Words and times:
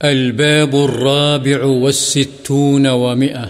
الباب 0.00 0.76
الرابع 0.76 1.64
والستون 1.64 2.86
ومئة. 2.86 3.46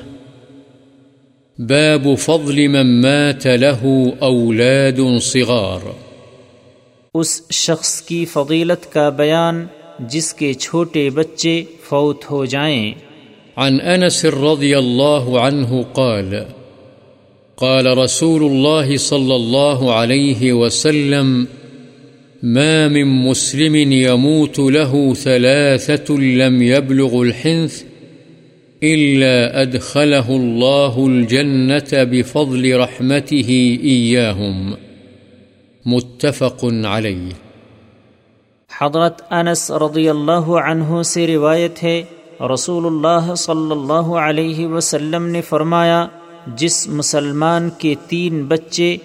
باب 1.58 2.08
فضل 2.18 2.68
من 2.68 3.00
مات 3.00 3.46
له 3.46 4.05
أولاد 4.20 5.20
صغار. 5.22 5.92
اس 7.15 7.42
شخص 7.50 8.02
کی 8.02 8.25
فضیلت 8.25 8.93
کا 8.93 9.09
بیان 9.09 9.66
جس 9.98 10.34
کے 10.34 10.54
چھوٹے 10.54 11.11
بچے 11.11 11.64
فوت 11.89 12.30
ہو 12.30 12.45
جائیں۔ 12.45 12.93
عن 13.57 13.79
أنس 13.79 14.25
رضي 14.25 14.75
الله 14.75 15.39
عنه 15.39 15.81
قال 15.93 16.35
قال 17.55 17.87
رسول 17.87 18.43
الله 18.45 18.97
صلى 18.97 19.35
الله 19.35 19.91
عليه 19.91 20.53
وسلم 20.53 21.45
ما 22.47 22.89
من 22.89 23.05
مسلم 23.05 23.75
يموت 23.75 24.59
له 24.59 25.15
ثلاثة 25.15 26.15
لم 26.15 26.63
يبلغ 26.63 27.21
الحنث 27.21 27.83
إلا 28.83 29.62
أدخله 29.62 30.30
الله 30.30 31.07
الجنة 31.07 32.05
بفضل 32.05 32.77
رحمته 32.77 33.79
إياهم 33.85 34.75
متفق 35.87 36.65
عليه۔ 36.85 37.33
حضرت 38.80 39.23
انس 39.30 39.71
رضی 39.71 40.09
اللہ 40.09 40.51
عنہ 40.71 41.02
سے 41.02 41.27
روایت 41.27 41.83
ہے 41.83 42.02
رسول 42.55 42.87
اللہ 42.87 43.35
صلی 43.35 43.71
اللہ 43.71 44.15
علیہ 44.27 44.66
وسلم 44.66 45.27
نے 45.27 45.41
فرمایا، 45.41 46.07
جس 46.57 46.88
مسلمان 46.88 47.71
کے 47.79 47.95
تین 48.09 48.45
بچے 48.45 48.97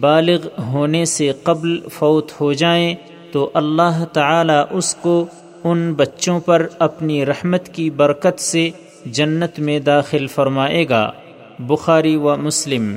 بالغ 0.00 0.62
ہونے 0.62 1.04
سے 1.04 1.32
قبل 1.42 1.78
فوت 1.92 2.32
ہو 2.40 2.52
جائیں 2.52 2.94
تو 3.32 3.50
اللہ 3.54 4.04
تعالی 4.12 4.52
اس 4.70 4.94
کو 4.94 5.26
ان 5.64 5.94
بچوں 5.94 6.40
پر 6.40 6.66
اپنی 6.78 7.26
رحمت 7.26 7.68
کی 7.68 7.90
برکت 7.90 8.40
سے 8.40 8.70
جنت 9.06 9.60
میں 9.60 9.78
داخل 9.78 10.26
فرمائے 10.26 10.88
گا۔ 10.88 11.10
بخاری 11.58 12.16
و 12.16 12.36
مسلم۔ 12.36 12.96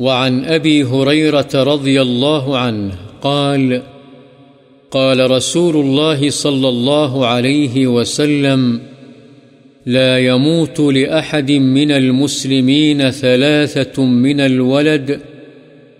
وعن 0.00 0.40
أبي 0.48 0.82
هريرة 0.82 1.74
رضي 1.74 1.98
الله 1.98 2.56
عنه 2.56 2.94
قال 3.20 3.78
قال 4.88 5.20
رسول 5.20 5.76
الله 5.76 6.30
صلى 6.30 6.68
الله 6.68 7.26
عليه 7.26 7.86
وسلم، 7.86 8.78
لا 9.86 10.18
يموت 10.18 10.80
لأحد 10.80 11.50
من 11.50 11.90
المسلمين 11.90 13.10
ثلاثة 13.10 14.02
من 14.02 14.40
الولد 14.40 15.10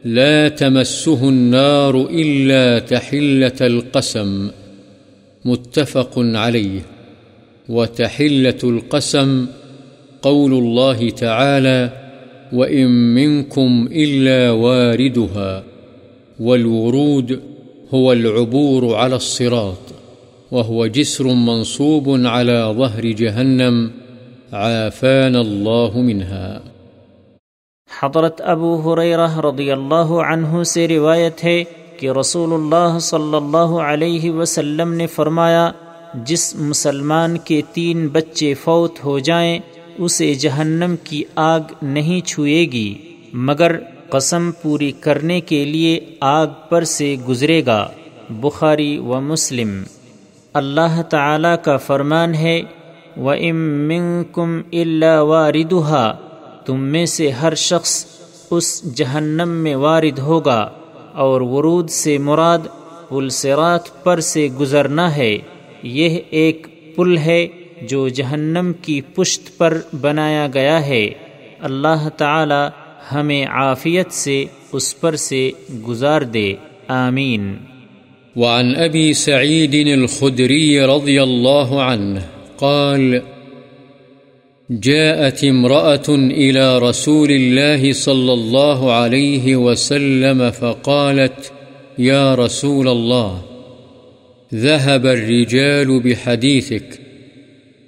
لا 0.04 0.48
تمسه 0.48 1.28
النار 1.28 2.08
إلا 2.10 2.78
تحلة 2.78 3.56
القسم، 3.60 4.50
متفق 5.44 6.12
عليه. 6.16 6.80
وتحلة 7.68 8.58
القسم 8.64 9.46
قول 10.22 10.52
الله 10.52 11.10
تعالى 11.10 11.90
وإن 12.52 13.14
منكم 13.14 13.88
إلا 13.92 14.50
واردها 14.50 15.64
والورود 16.40 17.40
هو 17.94 18.12
العبور 18.12 18.94
على 18.94 19.16
الصراط، 19.16 19.78
وهو 20.50 20.86
جسر 20.86 21.26
منصوب 21.26 22.26
على 22.26 22.74
ظهر 22.78 23.06
جهنم، 23.06 23.90
عافانا 24.52 25.40
الله 25.40 26.00
منها. 26.00 26.62
حضرت 28.02 28.40
ابو 28.44 28.76
حریرہ 28.76 29.38
رضی 29.38 29.70
اللہ 29.70 30.10
عنہ 30.32 30.62
سے 30.62 30.88
روایت 30.88 31.44
ہے 31.44 31.64
کہ 31.96 32.10
رسول 32.10 32.52
اللہ 32.52 32.98
صلی 32.98 33.36
اللہ 33.36 33.80
علیہ 33.80 34.30
وسلم 34.30 34.92
نے 34.92 35.06
فرمایا، 35.06 35.70
جس 36.14 36.54
مسلمان 36.56 37.38
کے 37.38 37.62
تین 37.72 38.08
بچے 38.08 38.54
فوت 38.54 39.04
ہو 39.04 39.18
جائیں، 39.18 39.58
اسے 39.98 40.34
جہنم 40.34 40.94
کی 41.04 41.22
آگ 41.36 41.60
نہیں 41.82 42.26
چھوئے 42.26 42.64
گی، 42.72 42.94
مگر 43.32 43.76
قسم 44.10 44.50
پوری 44.62 44.92
کرنے 44.92 45.40
کے 45.40 45.64
لیے 45.64 46.00
آگ 46.20 46.46
پر 46.68 46.84
سے 46.84 47.16
گزرے 47.28 47.62
گا۔ 47.66 47.88
بخاری 48.30 48.98
و 48.98 49.20
مسلم۔ 49.20 49.82
اللہ 50.54 51.02
تعالی 51.02 51.56
کا 51.62 51.76
فرمان 51.76 52.34
ہے 52.34 52.62
و 53.16 53.30
ام 53.30 53.92
کم 54.32 54.60
اللہ 54.72 55.20
واردہ 55.20 56.14
تم 56.68 56.80
میں 56.80 57.06
سے 57.06 57.30
ہر 57.30 57.54
شخص 57.54 58.06
اس 58.50 58.94
جہنم 58.94 59.48
میں 59.48 59.74
وارد 59.74 60.18
ہوگا 60.18 60.70
اور 61.12 61.40
ورود 61.40 61.90
سے 61.90 62.18
مراد 62.18 62.58
پلسرات 63.08 64.04
پر 64.04 64.20
سے 64.20 64.48
گزرنا 64.60 65.16
ہے۔ 65.16 65.38
یہ 65.82 66.18
ایک 66.30 66.66
پل 66.96 67.18
ہے 67.18 67.46
جو 67.82 68.08
جہنم 68.08 68.72
کی 68.82 69.00
پشت 69.00 69.58
پر 69.58 69.80
بنایا 70.00 70.48
گیا 70.54 70.86
ہے۔ 70.86 71.10
اللہ 71.60 72.08
تعالی 72.16 72.68
ہمیں 73.14 73.46
عافیت 73.46 74.12
سے 74.12 74.44
اس 74.72 75.00
پر 75.00 75.16
سے 75.16 75.50
گزار 75.88 76.22
دے۔ 76.22 76.54
آمین۔ 76.88 77.56
وعن 78.36 78.74
أبي 78.76 79.12
سعيد 79.12 79.88
الخدري 79.98 80.78
رضي 80.78 81.18
الله 81.18 81.92
عنه 81.92 82.20
قال 82.56 83.18
جاءت 84.70 85.44
امرأة 85.44 86.08
إلى 86.08 86.78
رسول 86.78 87.30
الله 87.30 87.92
صلى 87.92 88.32
الله 88.32 88.92
عليه 88.92 89.56
وسلم 89.56 90.50
فقالت، 90.50 91.52
يا 91.98 92.34
رسول 92.34 92.88
الله، 92.88 93.42
ذهب 94.54 95.06
الرجال 95.06 96.00
بحديثك، 96.00 97.00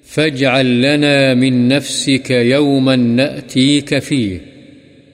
فاجعل 0.05 0.83
لنا 0.83 1.35
من 1.35 1.69
نفسك 1.69 2.31
يوما 2.31 2.97
نأتيك 2.97 3.99
فيه، 3.99 4.41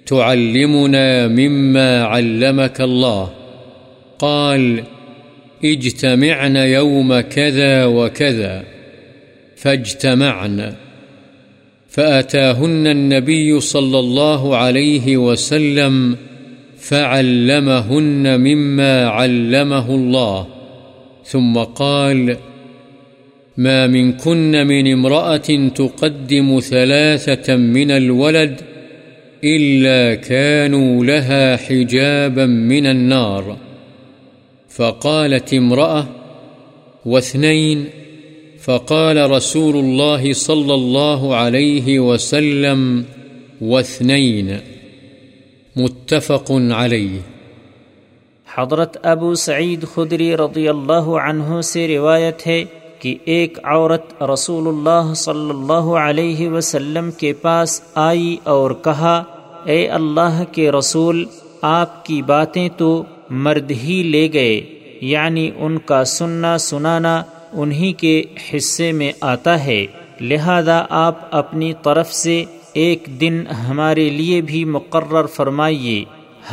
تعلمنا 0.07 1.29
مما 1.29 2.05
علمك 2.05 2.81
الله. 2.81 3.33
قال، 4.19 4.83
اجتمعن 5.65 6.57
يوم 6.57 7.21
كذا 7.21 7.85
وكذا، 7.85 8.65
فاجتمعن. 9.57 10.86
فأتاهن 11.97 12.87
النبي 12.87 13.61
صلى 13.61 13.99
الله 13.99 14.57
عليه 14.57 15.17
وسلم 15.17 16.17
فعلمهن 16.79 18.41
مما 18.41 19.07
علمه 19.07 19.95
الله. 19.95 20.47
ثم 21.25 21.59
قال، 21.59 22.37
ما 23.57 23.87
منكن 23.87 24.67
من 24.67 24.93
امرأة 24.93 25.69
تقدم 25.75 26.61
ثلاثة 26.61 27.57
من 27.57 27.91
الولد 27.91 28.61
إلا 29.45 30.15
كانوا 30.15 31.05
لها 31.05 31.57
حجابا 31.57 32.47
من 32.47 32.87
النار. 32.87 33.57
فقالت 34.69 35.55
امرأة، 35.55 36.07
واثنين 37.07 37.85
فقال 38.67 39.19
رسول 39.31 39.77
الله 39.77 40.33
صلى 40.33 40.75
الله 40.75 41.35
عليه 41.37 41.99
وسلم 42.01 42.81
واثنين 43.63 44.49
متفق 45.77 46.51
عليه 46.53 47.21
حضرت 48.49 48.97
ابو 49.07 49.35
سعید 49.35 49.85
خدری 49.95 50.37
رضی 50.37 50.67
اللہ 50.69 51.11
عنہ 51.21 51.61
سے 51.65 51.87
روایت 51.89 52.47
ہے 52.47 52.65
کہ 52.99 53.15
ایک 53.35 53.59
عورت 53.65 54.23
رسول 54.31 54.69
اللہ 54.69 55.13
صلی 55.23 55.51
اللہ 55.51 55.93
علیہ 56.01 56.49
وسلم 56.49 57.11
کے 57.19 57.33
پاس 57.43 57.81
آئی 57.95 58.37
اور 58.55 58.71
کہا، 58.85 59.15
اے 59.65 59.79
اللہ 59.91 60.43
کے 60.53 60.71
رسول، 60.73 61.25
آپ 61.63 62.05
کی 62.05 62.21
باتیں 62.23 62.69
تو 62.77 62.91
مرد 63.45 63.71
ہی 63.85 64.03
لے 64.03 64.29
گئے 64.33 64.61
یعنی 65.07 65.51
ان 65.57 65.79
کا 65.87 66.05
سننا 66.05 66.57
سنانا 66.59 67.23
انہی 67.57 67.93
کے 67.93 68.23
حصے 68.55 68.93
میں 68.93 69.13
آتا 69.21 69.65
ہے۔ 69.65 69.87
لہذا 70.21 70.85
آپ 70.91 71.35
اپنی 71.35 71.73
طرف 71.83 72.13
سے 72.13 72.45
ایک 72.73 73.09
دن 73.21 73.45
ہمارے 73.69 74.11
لیے 74.11 74.41
بھی 74.41 74.65
مقرر 74.65 75.27
فرمائیے۔ 75.27 76.05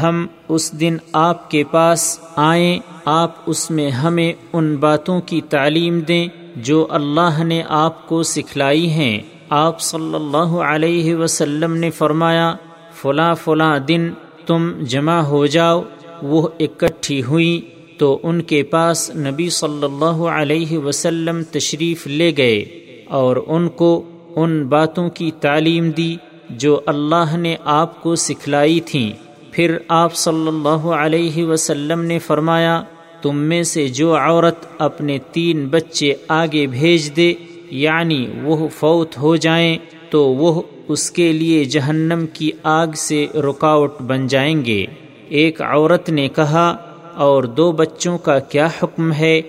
ہم 0.01 0.27
اس 0.49 0.79
دن 0.79 0.97
آپ 1.13 1.51
کے 1.51 1.63
پاس 1.63 2.19
آئیں، 2.35 2.79
آپ 3.05 3.31
اس 3.45 3.71
میں 3.71 3.89
ہمیں 3.89 4.33
ان 4.53 4.75
باتوں 4.75 5.21
کی 5.21 5.41
تعلیم 5.41 5.99
دیں 5.99 6.27
جو 6.55 6.87
اللہ 6.89 7.43
نے 7.43 7.63
آپ 7.69 8.07
کو 8.07 8.23
سکھلائی 8.23 8.89
ہیں۔ 8.89 9.19
آپ 9.49 9.81
صلی 9.81 10.15
اللہ 10.15 10.57
علیہ 10.57 11.15
وسلم 11.15 11.75
نے 11.75 11.89
فرمایا، 11.89 12.55
فلاں 12.93 13.35
فلاں 13.35 13.79
دن 13.79 14.09
تم 14.45 14.71
جمع 14.81 15.19
ہو 15.19 15.45
جاؤ۔ 15.45 15.83
وہ 16.21 16.47
اکٹھی 16.59 17.23
ہوئی۔ 17.23 17.61
تو 17.97 18.19
ان 18.23 18.41
کے 18.41 18.63
پاس 18.63 19.15
نبی 19.15 19.49
صلی 19.49 19.85
اللہ 19.85 20.23
علیہ 20.23 20.77
وسلم 20.77 21.43
تشریف 21.51 22.07
لے 22.07 22.31
گئے 22.37 22.65
اور 23.05 23.37
ان 23.47 23.69
کو 23.69 24.03
ان 24.35 24.65
باتوں 24.65 25.09
کی 25.09 25.31
تعلیم 25.39 25.89
دی 25.89 26.15
جو 26.49 26.81
اللہ 26.85 27.37
نے 27.37 27.55
آپ 27.63 28.03
کو 28.03 28.15
سکھلائی 28.15 28.79
تھیں۔ 28.79 29.11
پھر 29.51 29.77
آپ 29.87 30.15
صلی 30.15 30.47
اللہ 30.47 30.85
علیہ 30.87 31.45
وسلم 31.45 32.01
نے 32.01 32.19
فرمایا، 32.19 32.83
تم 33.21 33.37
میں 33.37 33.63
سے 33.63 33.87
جو 33.87 34.17
عورت 34.17 34.65
اپنے 34.77 35.17
تین 35.31 35.67
بچے 35.67 36.13
آگے 36.27 36.67
بھیج 36.67 37.15
دے 37.15 37.33
یعنی 37.71 38.27
وہ 38.43 38.67
فوت 38.67 39.17
ہو 39.17 39.35
جائیں، 39.35 39.77
تو 40.09 40.25
وہ 40.25 40.61
اس 40.87 41.11
کے 41.11 41.33
لیے 41.33 41.63
جہنم 41.63 42.25
کی 42.33 42.51
آگ 42.63 42.87
سے 42.95 43.27
رکاوٹ 43.35 44.01
بن 44.01 44.27
جائیں 44.27 44.65
گے۔ 44.65 44.85
ایک 45.29 45.61
عورت 45.61 46.09
نے 46.09 46.27
کہا 46.27 46.92
اور 47.15 47.43
دو 47.43 47.71
بچوں 47.71 48.17
کا 48.17 48.39
کیا 48.39 48.67
حکم 48.83 49.11
ہے؟ 49.11 49.41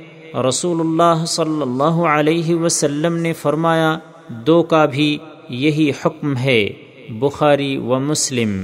رسول 0.49 0.81
اللہ 0.81 1.25
صلی 1.25 1.63
اللہ 1.63 2.07
علیہ 2.07 2.55
وسلم 2.55 3.17
نے 3.17 3.33
فرمایا، 3.33 3.99
دو 4.29 4.63
کا 4.63 4.85
بھی 4.85 5.19
یہی 5.49 5.91
حکم 5.91 6.37
ہے، 6.37 6.69
بخاری 7.09 7.77
و 7.77 7.99
مسلم۔ 7.99 8.63